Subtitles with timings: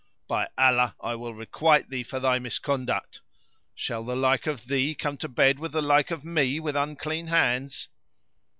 [0.27, 3.21] By Allah, I will requite thee for thy misconduct.
[3.75, 7.27] Shall the like of thee come to bed with the like of me with unclean
[7.27, 7.87] hands?"